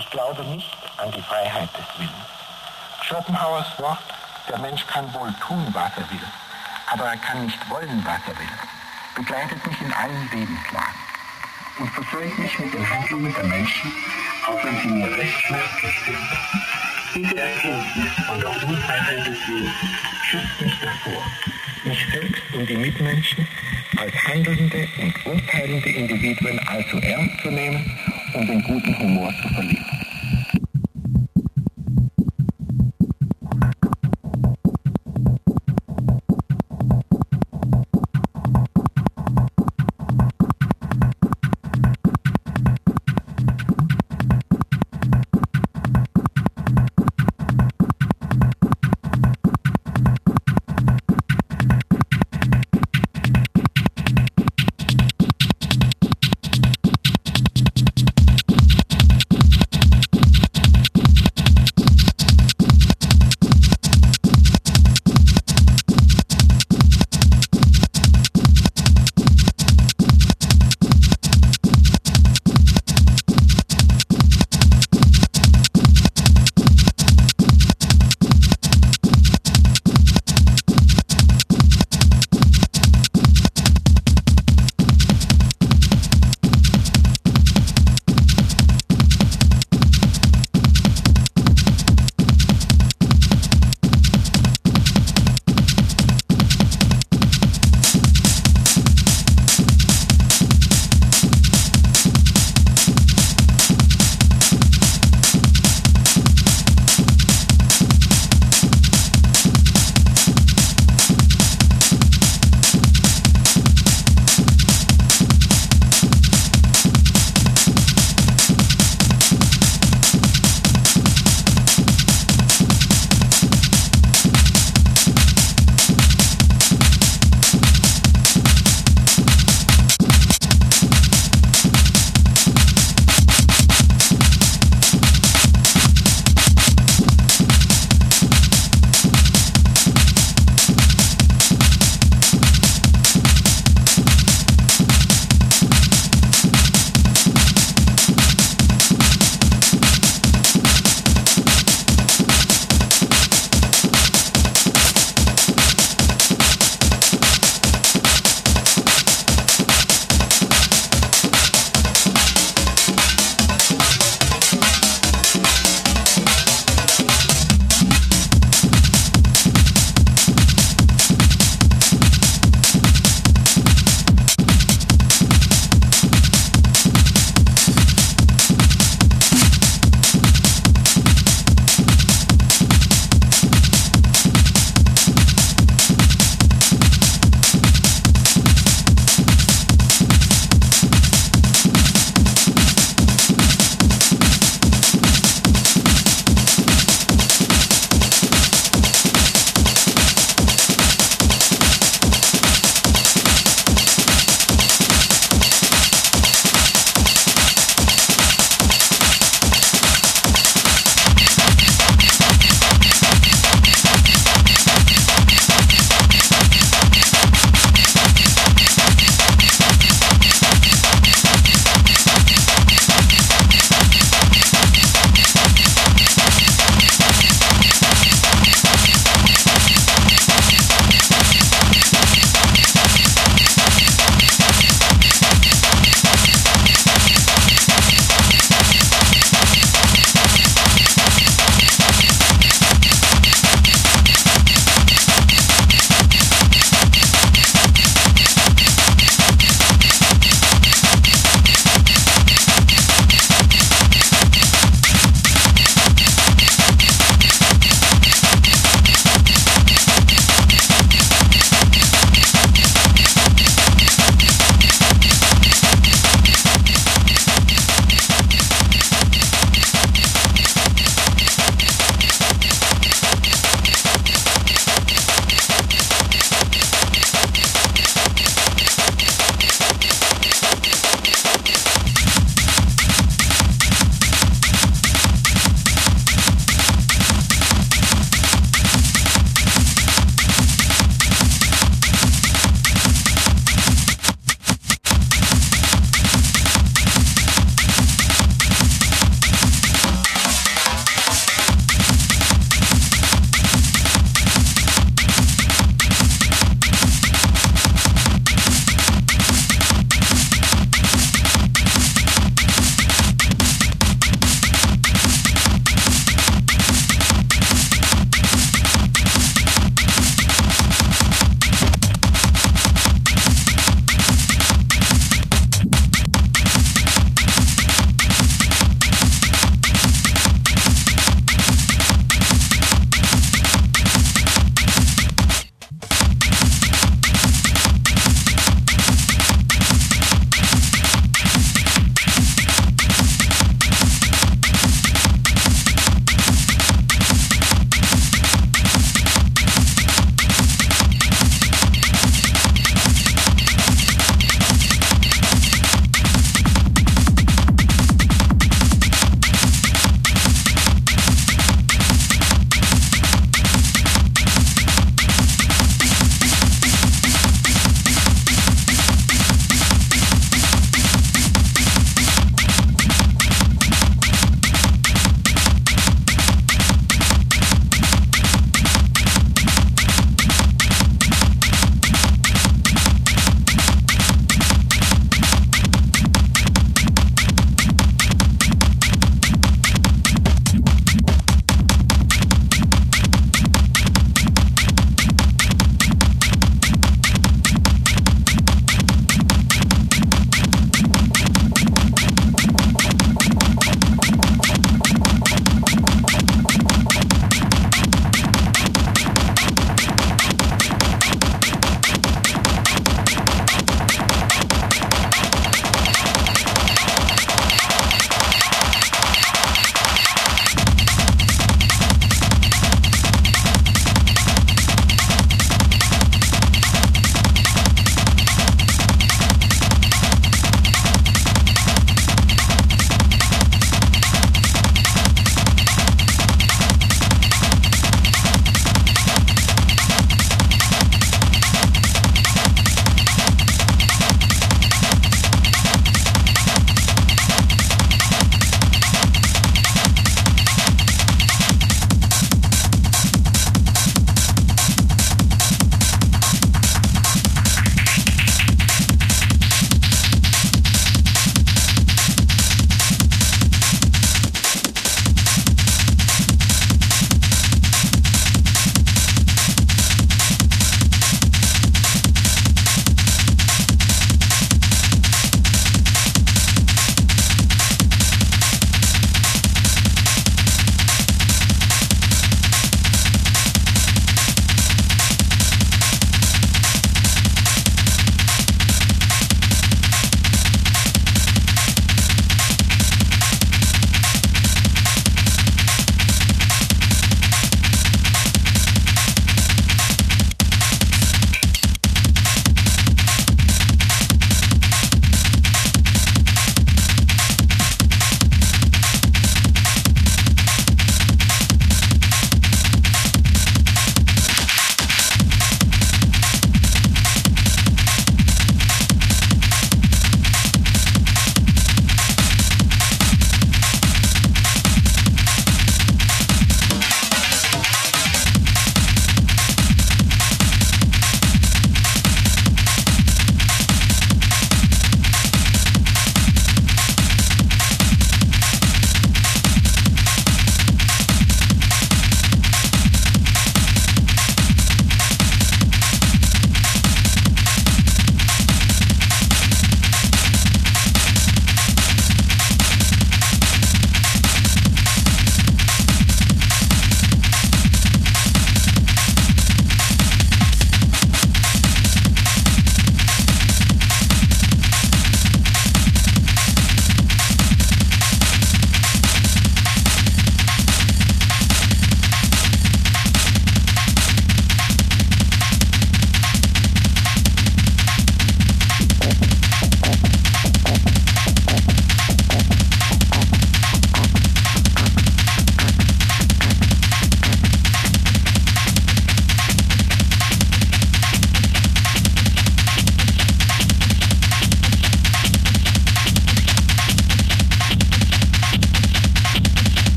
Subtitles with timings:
[0.00, 2.30] Ich glaube nicht an die Freiheit des Willens.
[3.02, 4.02] Schopenhauers Wort,
[4.48, 6.26] der Mensch kann wohl tun, was er will,
[6.86, 8.48] aber er kann nicht wollen, was er will,
[9.14, 11.00] begleitet mich in allen Lebenslagen
[11.80, 13.92] und versöhnt mich mit den Handlungen der Menschen,
[14.46, 16.28] auch wenn sie mir recht schmerzlich sind.
[17.14, 19.74] Diese Erkenntnis von der Unfreiheit des Lebens
[20.22, 21.22] schützt mich davor,
[21.84, 23.46] mich selbst und die Mitmenschen
[23.98, 27.98] als handelnde und urteilende Individuen allzu ernst zu nehmen
[28.34, 29.89] und den guten Humor zu verlieren.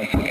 [0.00, 0.29] Okay.